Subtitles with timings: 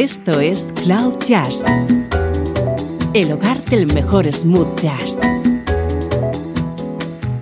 [0.00, 1.64] Esto es Cloud Jazz,
[3.14, 5.18] el hogar del mejor smooth jazz,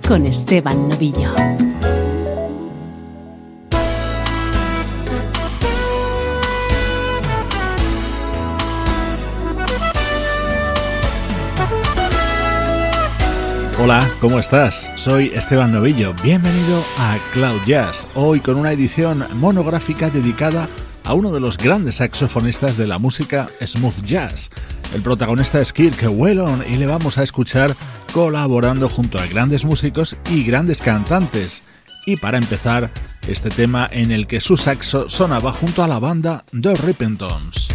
[0.07, 1.35] con Esteban Novillo.
[13.79, 14.89] Hola, ¿cómo estás?
[14.95, 16.15] Soy Esteban Novillo.
[16.23, 21.95] Bienvenido a Cloud Jazz, hoy con una edición monográfica dedicada a uno de los grandes
[21.95, 24.49] saxofonistas de la música smooth jazz.
[24.93, 27.75] El protagonista es Kirk Whelan y le vamos a escuchar
[28.13, 31.63] colaborando junto a grandes músicos y grandes cantantes.
[32.05, 32.89] Y para empezar,
[33.27, 37.67] este tema en el que su saxo sonaba junto a la banda The Rippingtons.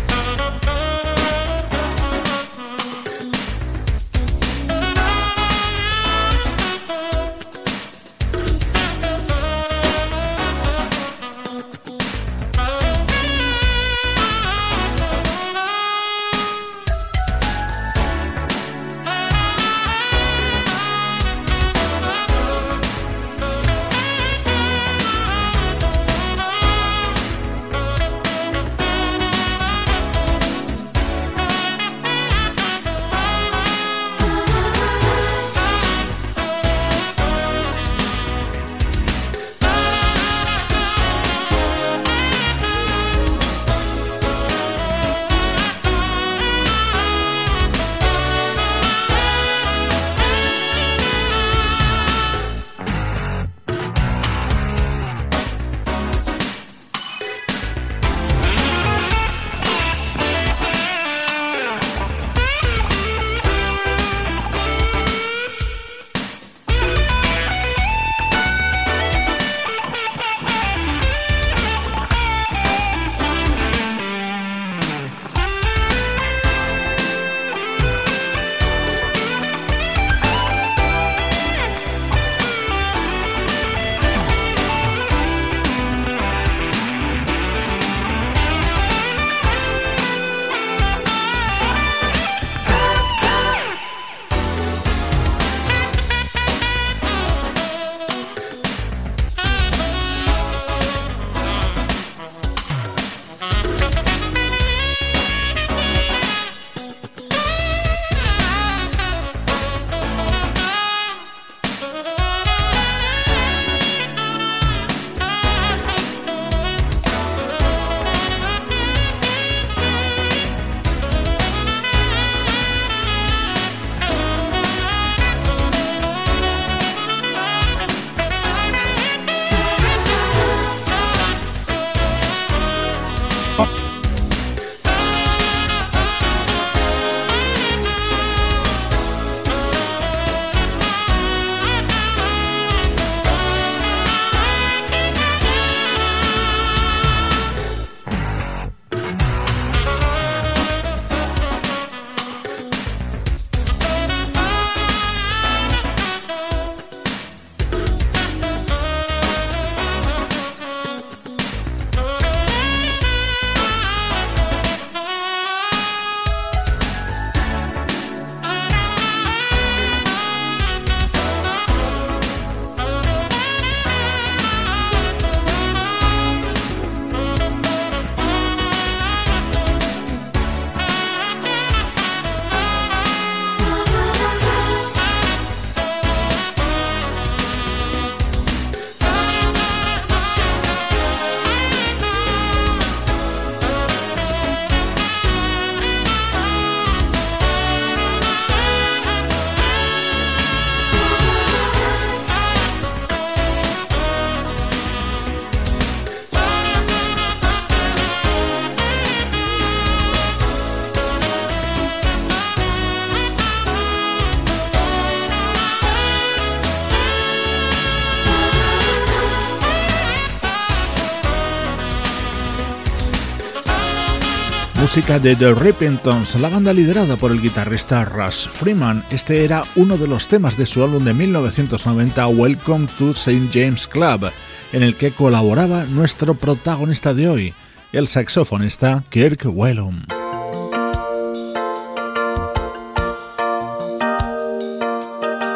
[224.95, 229.03] Música de The Rippingtons, la banda liderada por el guitarrista Russ Freeman.
[229.11, 233.49] Este era uno de los temas de su álbum de 1990 Welcome to St.
[233.51, 234.31] James Club,
[234.71, 237.55] en el que colaboraba nuestro protagonista de hoy,
[237.93, 240.05] el saxofonista Kirk Whelan.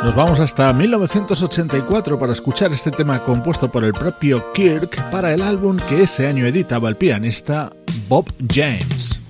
[0.02, 5.42] Nos vamos hasta 1984 para escuchar este tema compuesto por el propio Kirk para el
[5.42, 7.70] álbum que ese año editaba el pianista
[8.08, 9.25] Bob James.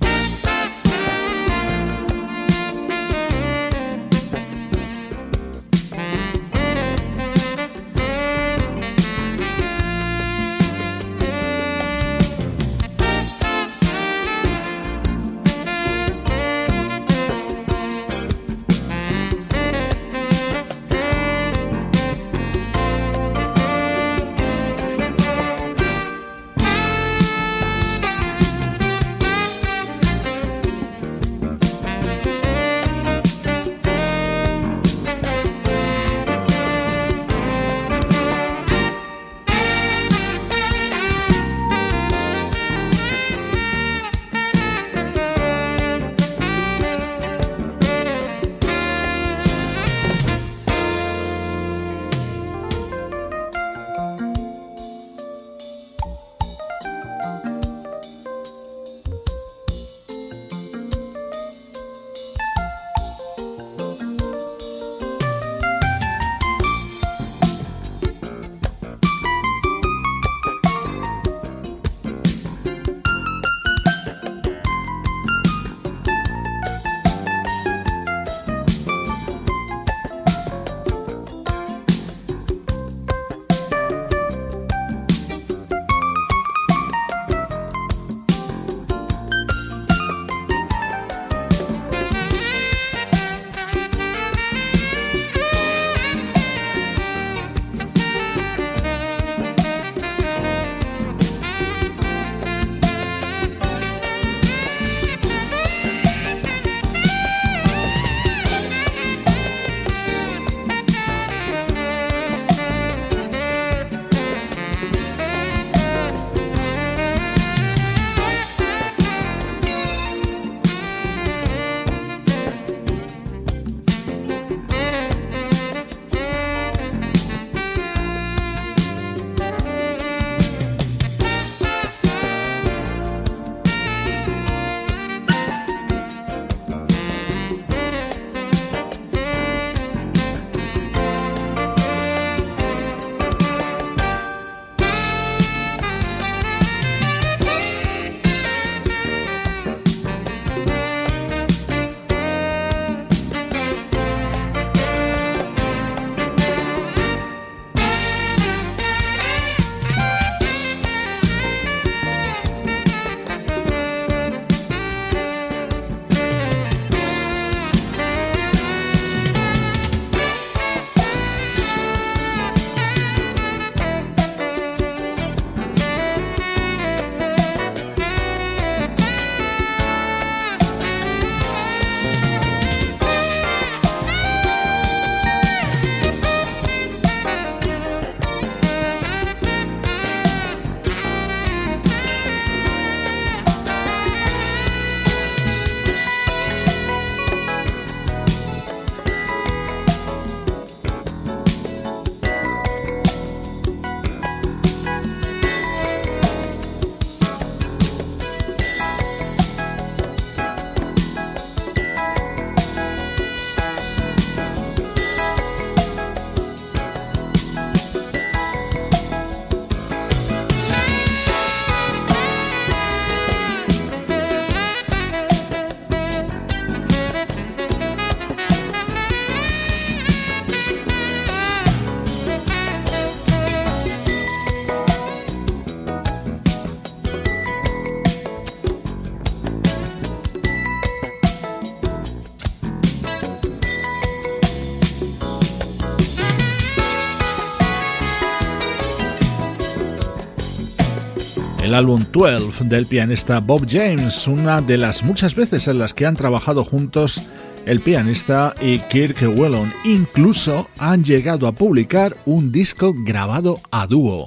[251.77, 256.15] Álbum 12 del pianista Bob James, una de las muchas veces en las que han
[256.15, 257.21] trabajado juntos
[257.67, 259.71] el pianista y Kirk Whelan.
[259.85, 264.25] Incluso han llegado a publicar un disco grabado a dúo.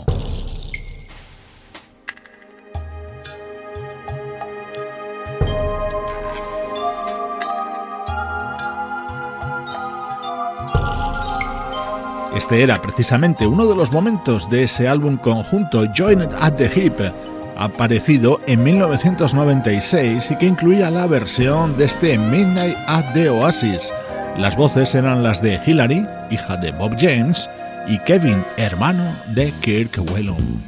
[12.36, 16.98] Este era precisamente uno de los momentos de ese álbum conjunto Joined at the Hip,
[17.60, 23.92] aparecido en 1996 y que incluía la versión de este Midnight at the Oasis.
[24.38, 27.48] Las voces eran las de Hillary, hija de Bob James,
[27.86, 30.64] y Kevin, hermano de Kirk Whelan.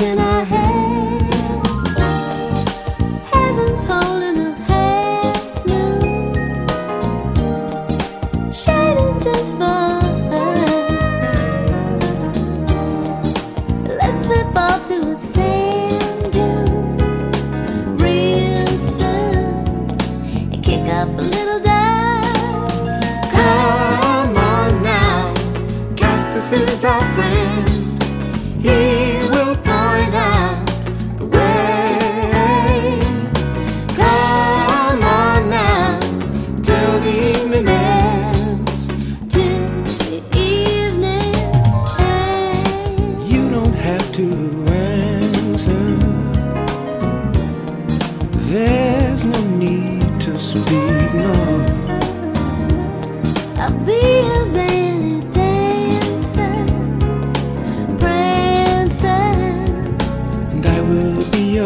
[0.00, 0.39] can I?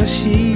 [0.05, 0.54] 可惜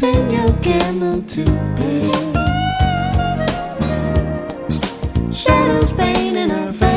[0.00, 1.44] send your candle to
[1.76, 2.34] bed.
[5.30, 6.89] Shadows painting our face.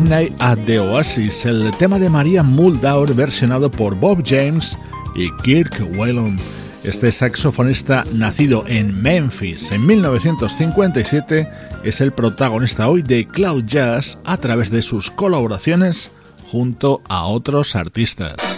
[0.00, 4.78] Midnight at the Oasis, el tema de María Muldaur versionado por Bob James
[5.16, 6.38] y Kirk Whelan.
[6.84, 11.48] Este saxofonista nacido en Memphis en 1957
[11.82, 16.12] es el protagonista hoy de Cloud Jazz a través de sus colaboraciones
[16.52, 18.57] junto a otros artistas.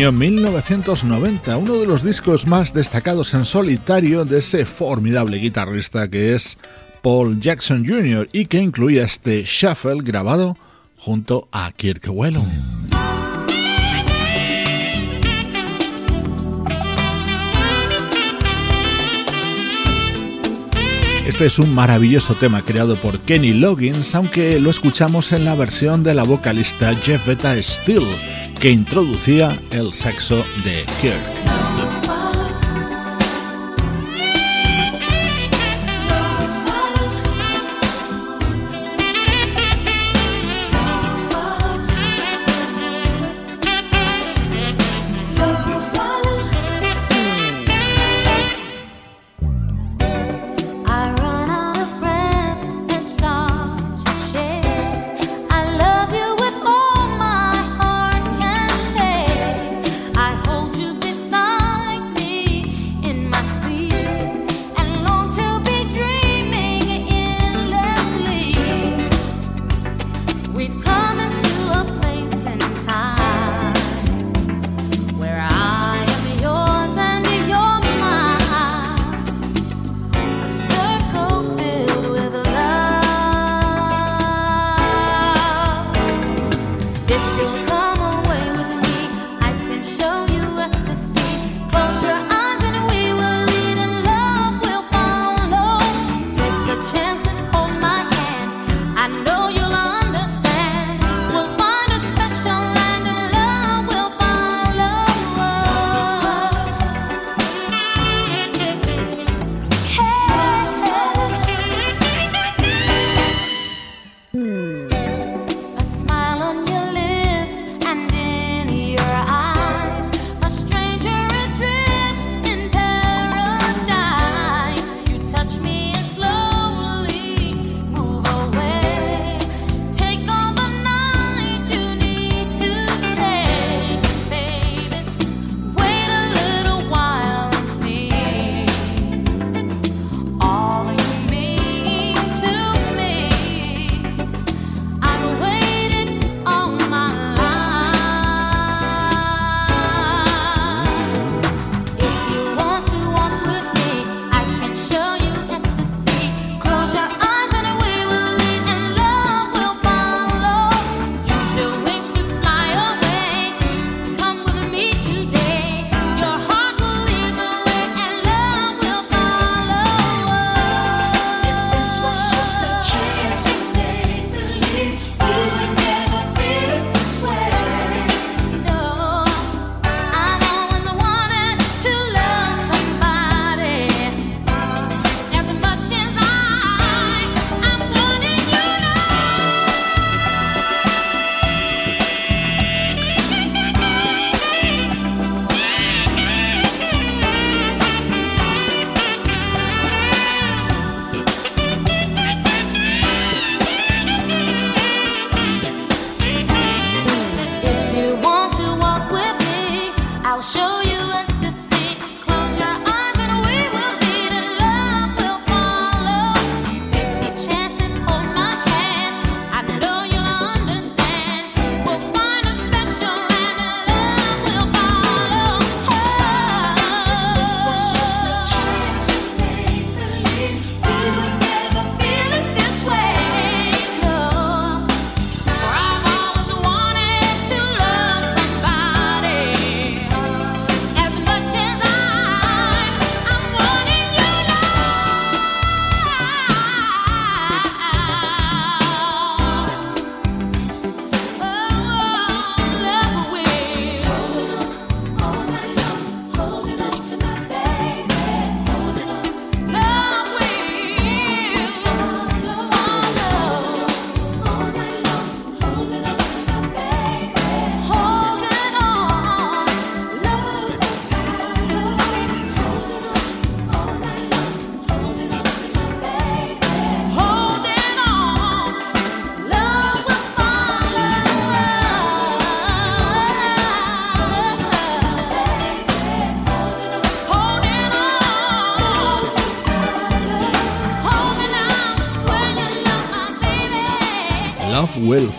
[0.00, 6.34] Año 1990, uno de los discos más destacados en solitario de ese formidable guitarrista que
[6.34, 6.56] es
[7.02, 8.26] Paul Jackson Jr.
[8.32, 10.56] y que incluía este shuffle grabado
[10.96, 12.79] junto a Kirk Whelan.
[21.26, 26.02] Este es un maravilloso tema creado por Kenny Loggins, aunque lo escuchamos en la versión
[26.02, 28.16] de la vocalista Jeff Beta Steele,
[28.58, 31.49] que introducía el saxo de Kirk.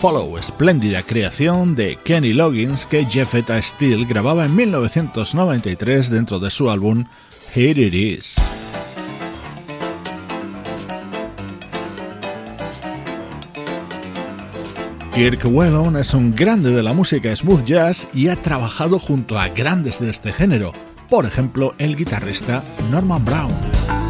[0.02, 6.50] Follow, espléndida creación de Kenny Loggins que Jeff Etta Steele grababa en 1993 dentro de
[6.50, 7.04] su álbum
[7.54, 8.34] Here It Is.
[15.14, 19.50] Kirk Whelan es un grande de la música smooth jazz y ha trabajado junto a
[19.50, 20.72] grandes de este género,
[21.08, 24.01] por ejemplo el guitarrista Norman Brown.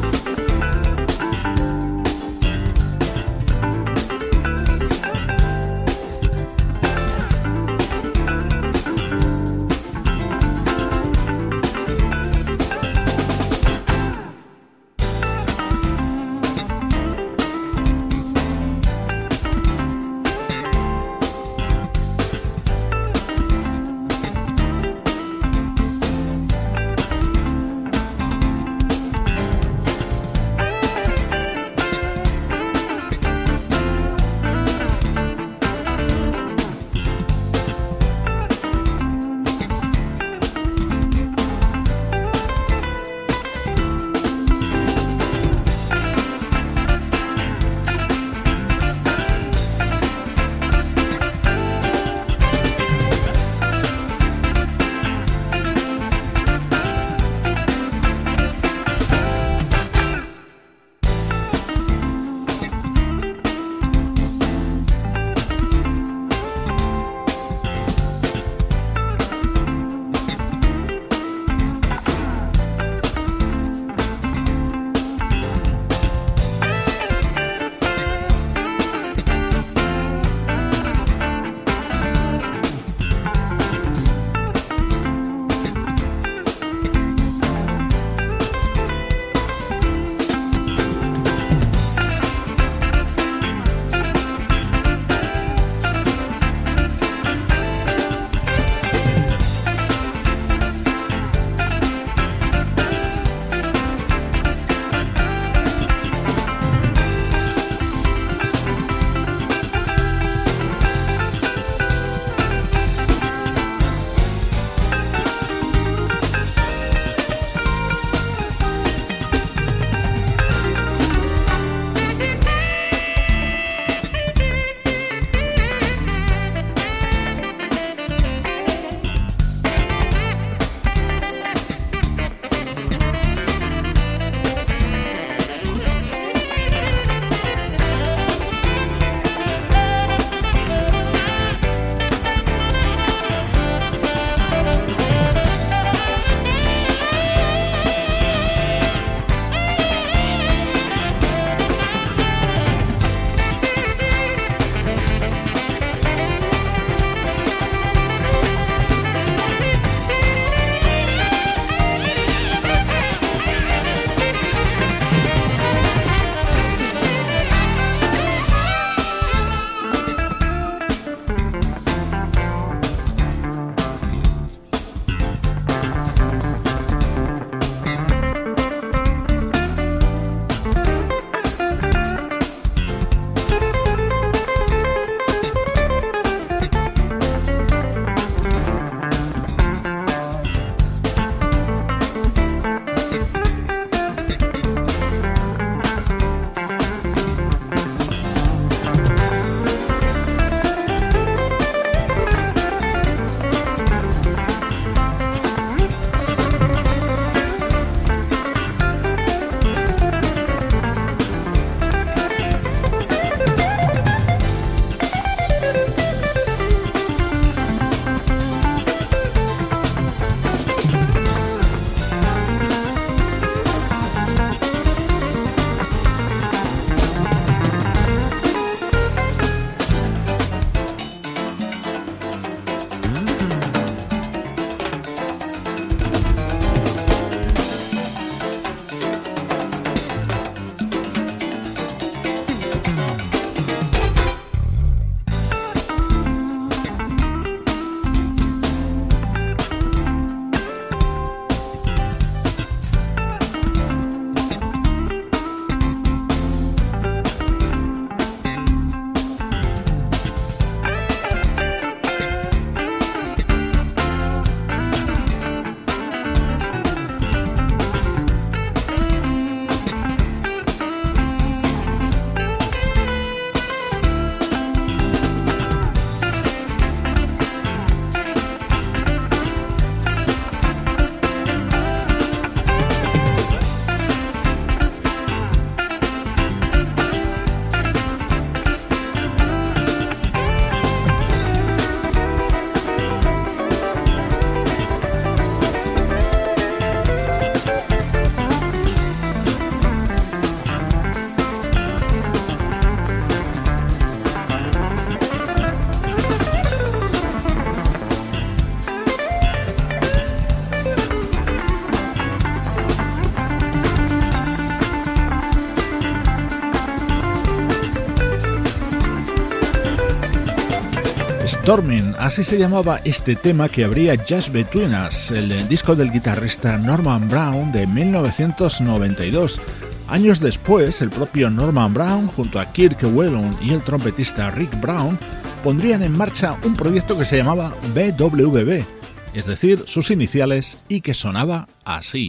[321.63, 326.77] Storming, así se llamaba este tema que abría Just Between Us, el disco del guitarrista
[326.77, 329.61] Norman Brown de 1992.
[330.09, 335.17] Años después, el propio Norman Brown, junto a Kirk Whelan y el trompetista Rick Brown,
[335.63, 338.85] pondrían en marcha un proyecto que se llamaba BWB,
[339.33, 342.29] es decir, sus iniciales, y que sonaba así.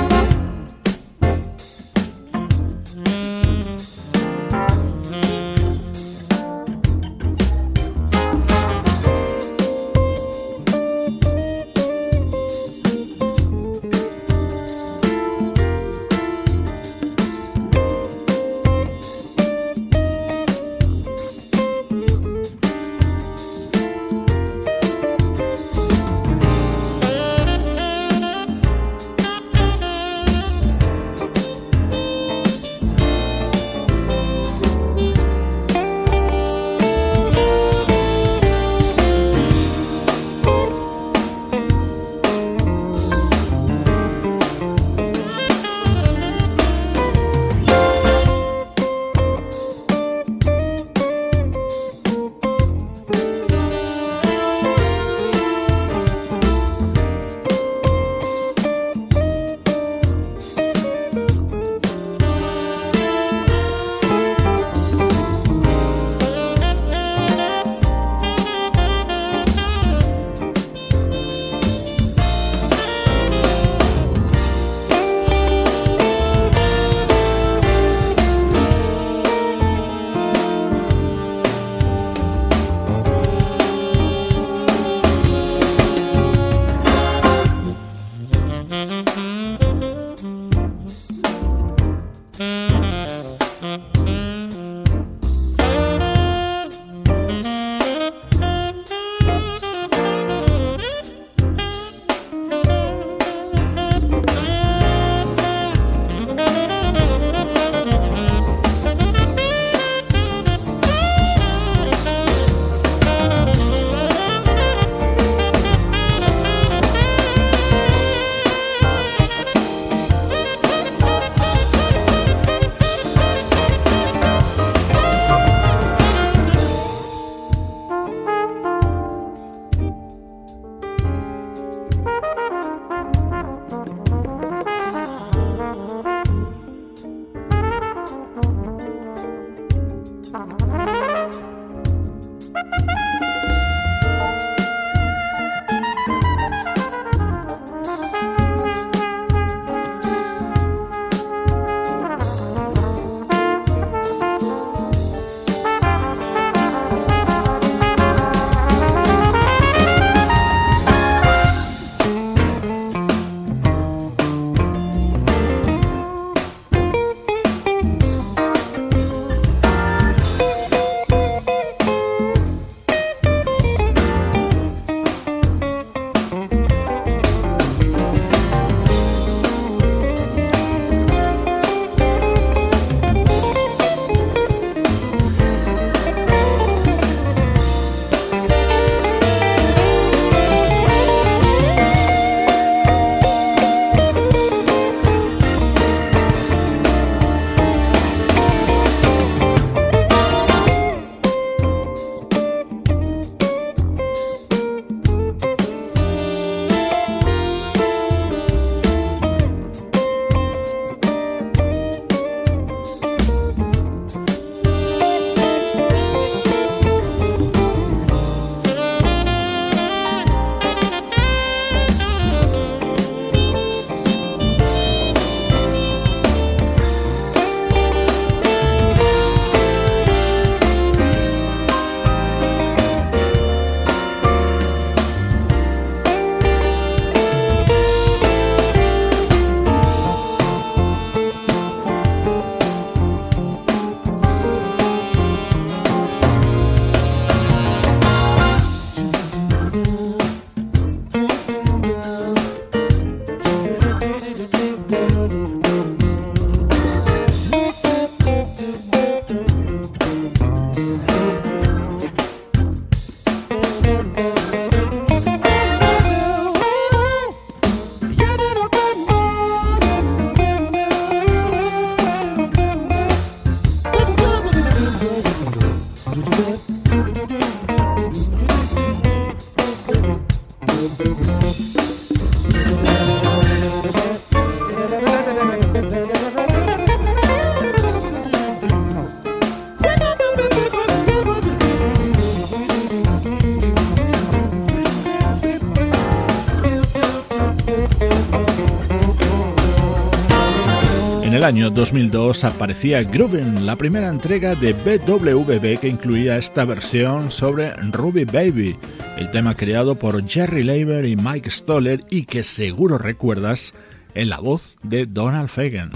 [301.51, 308.23] Año 2002 aparecía Groovin, la primera entrega de BWB que incluía esta versión sobre Ruby
[308.23, 308.77] Baby,
[309.17, 313.73] el tema creado por Jerry Leiber y Mike Stoller y que seguro recuerdas
[314.13, 315.91] en la voz de Donald Fagan.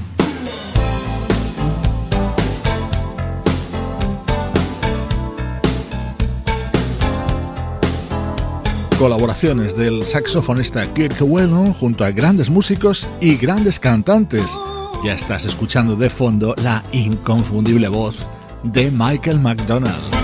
[8.99, 14.57] colaboraciones del saxofonista Kirk Whelan junto a grandes músicos y grandes cantantes.
[15.05, 18.27] Ya estás escuchando de fondo la inconfundible voz
[18.63, 20.14] de Michael McDonald.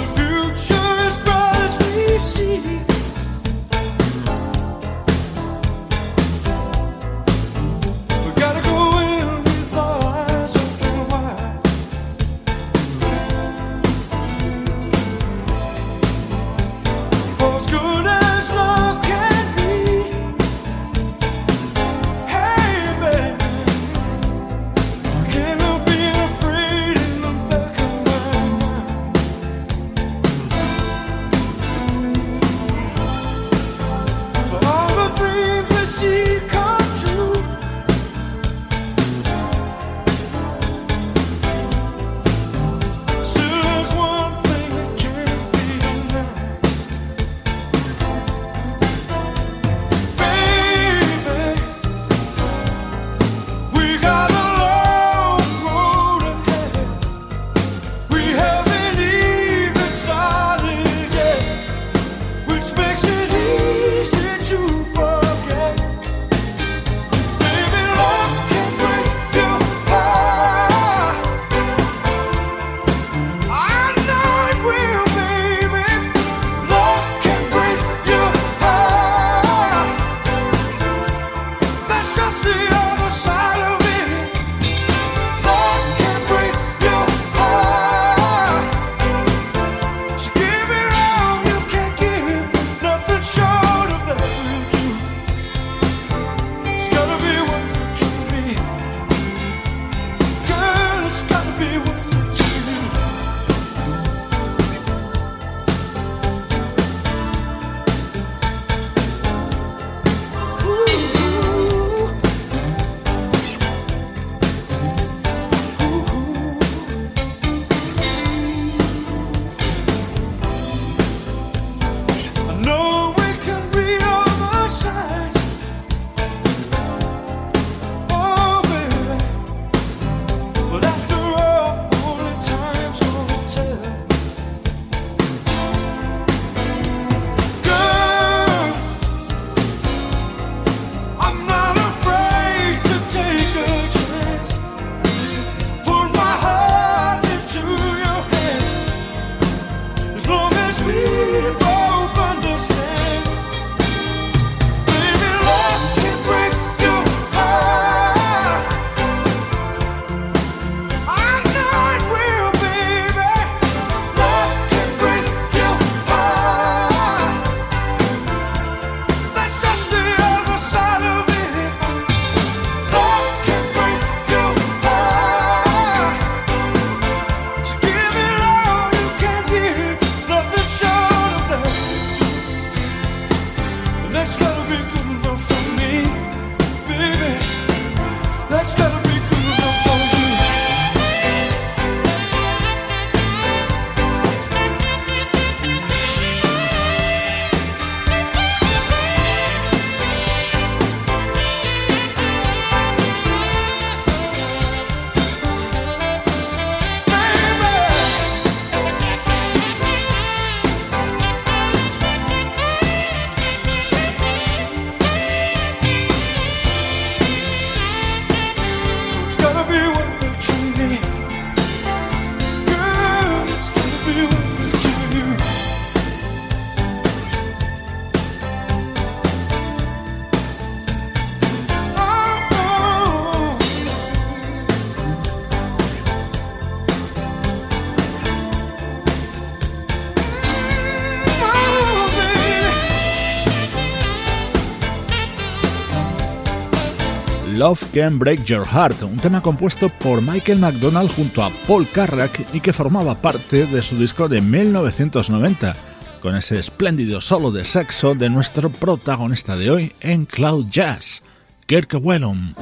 [247.94, 252.62] Can Break Your Heart, un tema compuesto por Michael McDonald junto a Paul Carrack y
[252.62, 255.76] que formaba parte de su disco de 1990,
[256.22, 261.22] con ese espléndido solo de saxo de nuestro protagonista de hoy en Cloud Jazz,
[261.66, 262.56] Kirk Whelan.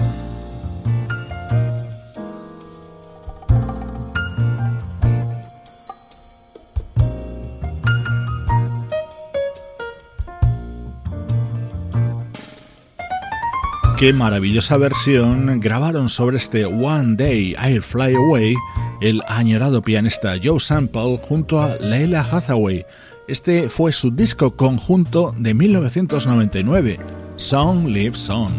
[13.99, 18.55] Qué maravillosa versión grabaron sobre este One Day I'll Fly Away
[19.01, 22.85] el añorado pianista Joe Sample junto a Leila Hathaway.
[23.27, 26.97] Este fue su disco conjunto de 1999,
[27.35, 28.53] Song Lives On.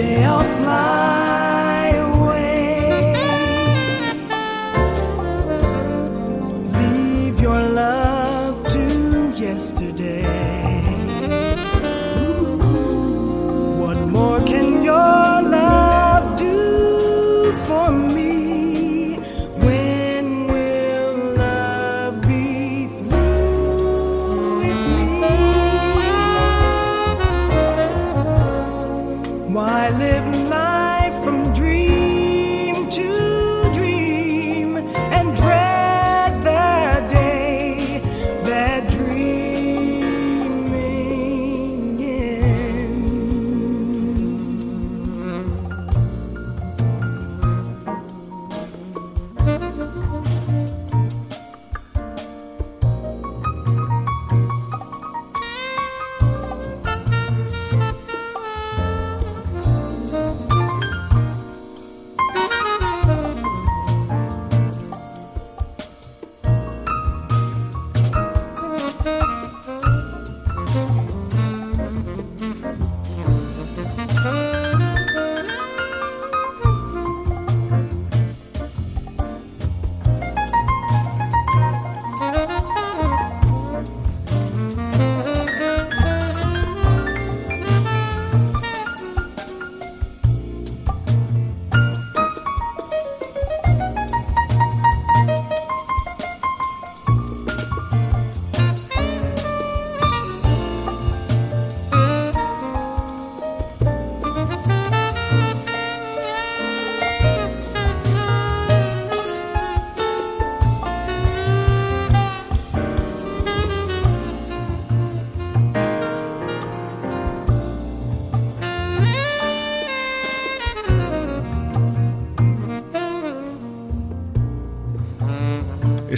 [0.00, 0.99] day I'll fly.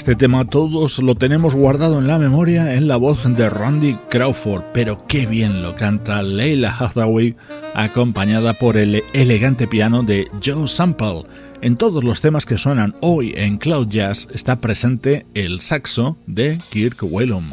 [0.03, 4.65] Este tema todos lo tenemos guardado en la memoria en la voz de Randy Crawford,
[4.75, 7.37] pero qué bien lo canta Leila Hathaway
[7.77, 11.23] acompañada por el elegante piano de Joe Sample.
[11.61, 16.59] En todos los temas que suenan hoy en Cloud Jazz está presente el saxo de
[16.73, 17.49] Kirk Whalum.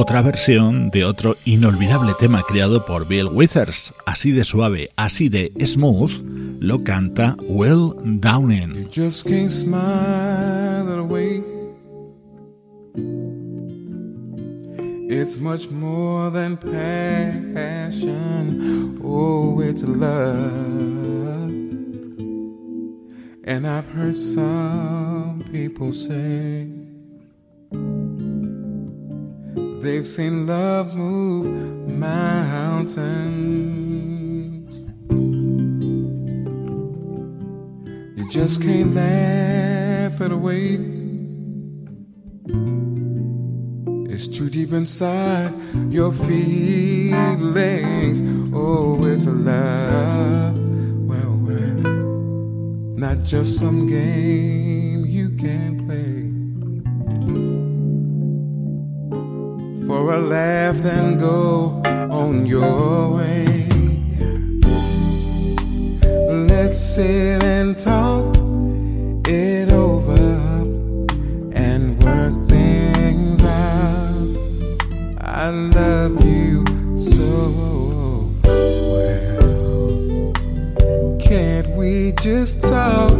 [0.00, 3.92] Otra versión de otro inolvidable tema creado por Bill Withers.
[4.06, 6.10] Así de suave, así de smooth,
[6.58, 8.74] lo canta Will Downing.
[8.74, 11.44] You just can't smile away.
[15.10, 18.08] It's much more than passion.
[19.04, 21.50] Oh, it's love.
[23.44, 26.70] And I've heard some people say.
[29.80, 31.46] They've seen love move
[31.88, 32.94] mountains.
[38.14, 40.78] You just can't laugh it away.
[44.12, 45.54] It's too deep inside
[45.88, 48.20] your feelings.
[48.54, 50.58] Oh, it's a love.
[51.08, 51.80] Well, well,
[52.98, 56.19] not just some game you can play.
[59.90, 63.44] For a laugh, then go on your way.
[66.48, 68.36] Let's sit and talk
[69.26, 70.26] it over
[71.66, 74.28] and work things out.
[75.18, 76.64] I love you
[76.96, 78.30] so
[78.94, 80.32] well.
[81.18, 83.10] Can't we just talk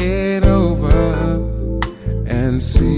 [0.00, 1.36] it over
[2.26, 2.95] and see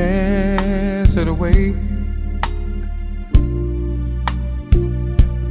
[0.00, 1.74] can't it away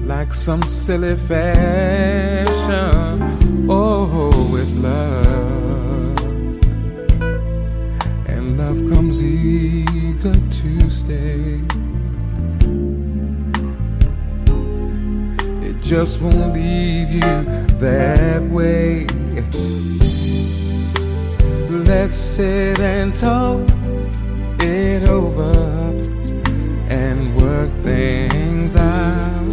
[0.05, 2.47] like some silly fashion.
[3.69, 6.19] Oh, it's love,
[8.27, 11.61] and love comes eager to stay.
[15.67, 17.35] It just won't leave you
[17.85, 19.05] that way.
[21.69, 23.78] Let's sit and talk
[24.69, 25.51] it over
[26.89, 29.47] and work things out.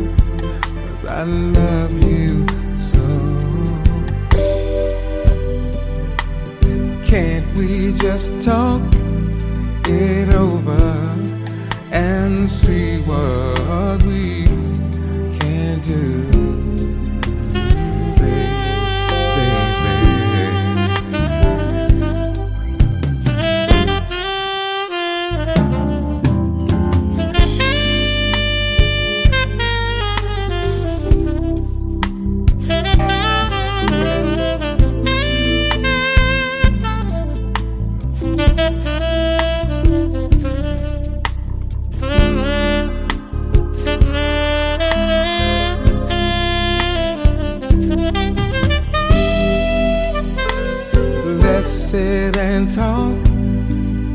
[0.62, 2.46] Cause I love you
[2.76, 3.04] so.
[7.04, 8.82] Can't we just talk
[9.86, 10.82] it over
[11.90, 13.45] and see what
[52.46, 53.18] and talk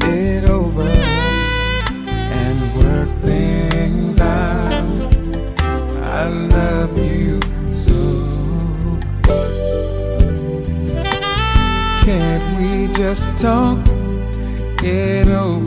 [0.05, 0.87] it over
[2.39, 5.15] and work things out.
[6.05, 7.41] I love you
[7.73, 7.91] so.
[12.05, 13.79] Can't we just talk
[14.81, 15.60] it over?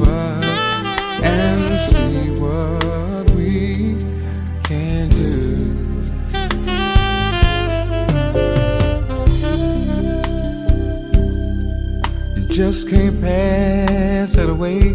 [12.94, 14.94] can't pass it away.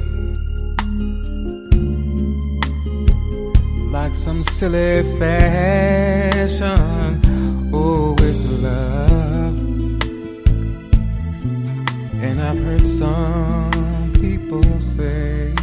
[3.92, 6.70] Like some silly fashion,
[7.74, 9.60] oh, with love.
[12.24, 15.54] And I've heard some people say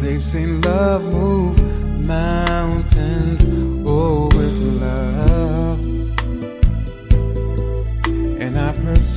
[0.00, 1.67] they've seen love move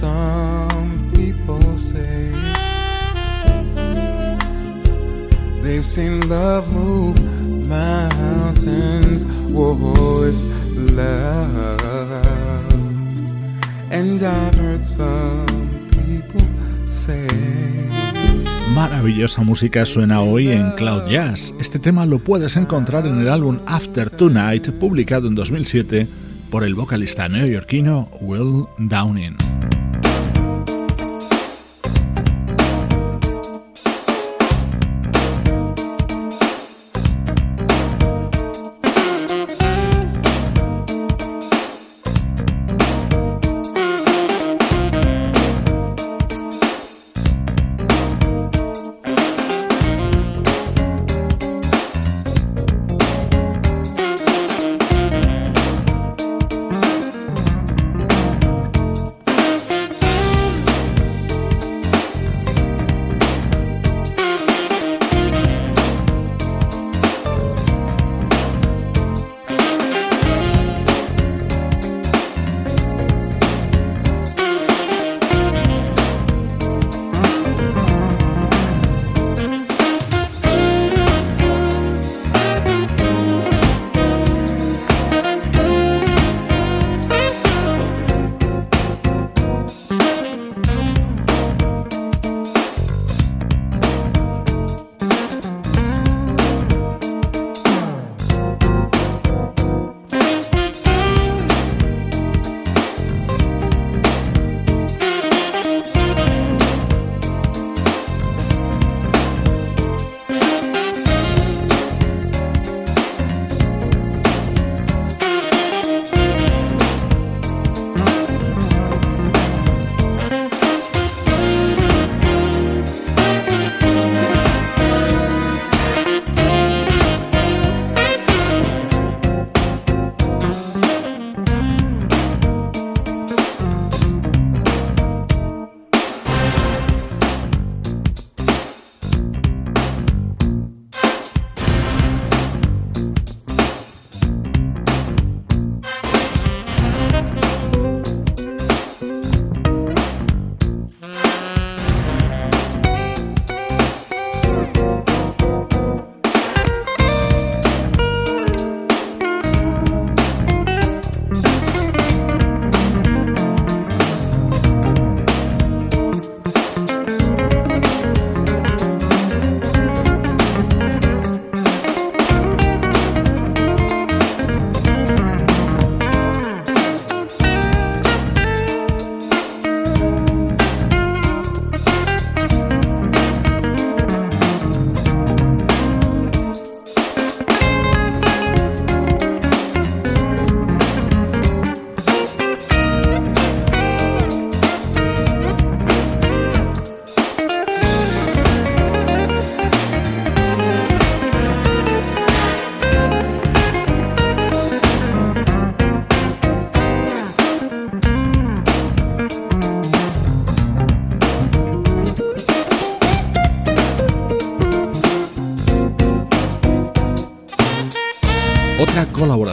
[0.01, 2.31] some people say
[5.61, 7.15] they've seen love move
[7.67, 9.27] mountains.
[9.53, 10.41] Whoa, it's
[10.97, 11.81] love.
[13.91, 15.45] And I've heard some
[15.91, 16.41] people
[16.87, 17.27] say.
[18.73, 21.53] Maravillosa música suena hoy en Cloud Jazz.
[21.59, 26.07] Este tema lo puedes encontrar en el álbum After Tonight, publicado en 2007
[26.49, 29.50] por el vocalista neoyorquino Will Downing.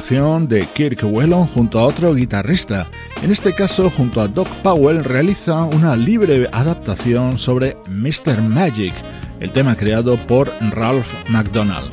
[0.09, 2.87] De Kirk Whelan junto a otro guitarrista.
[3.23, 8.41] En este caso, junto a Doc Powell, realiza una libre adaptación sobre Mr.
[8.41, 8.95] Magic,
[9.39, 11.93] el tema creado por Ralph McDonald.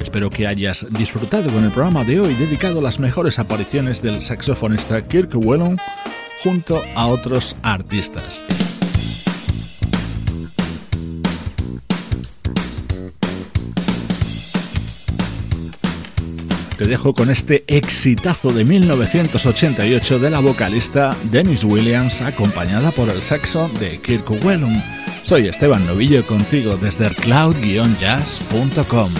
[0.00, 4.22] Espero que hayas disfrutado con el programa de hoy dedicado a las mejores apariciones del
[4.22, 5.76] saxofonista Kirk Whelan
[6.44, 8.44] junto a otros artistas.
[16.76, 23.22] Te dejo con este exitazo de 1988 de la vocalista Dennis Williams acompañada por el
[23.22, 24.82] saxo de Kirk Whelan.
[25.22, 29.10] Soy Esteban Novillo contigo desde cloud-jazz.com.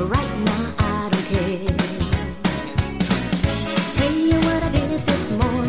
[0.00, 1.76] Right now, I don't care.
[3.96, 5.59] Tell you what I did this morning.